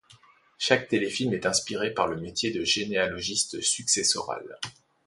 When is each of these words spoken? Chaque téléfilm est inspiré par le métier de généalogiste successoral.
Chaque 0.57 0.87
téléfilm 0.87 1.31
est 1.35 1.45
inspiré 1.45 1.93
par 1.93 2.07
le 2.07 2.19
métier 2.19 2.49
de 2.49 2.63
généalogiste 2.63 3.61
successoral. 3.61 4.57